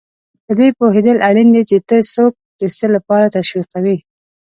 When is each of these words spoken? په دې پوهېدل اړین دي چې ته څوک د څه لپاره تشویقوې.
په 0.45 0.51
دې 0.59 0.67
پوهېدل 0.77 1.17
اړین 1.29 1.47
دي 1.55 1.63
چې 1.69 1.77
ته 1.87 1.97
څوک 2.13 2.33
د 2.59 2.61
څه 2.77 2.85
لپاره 2.95 3.31
تشویقوې. 3.35 3.95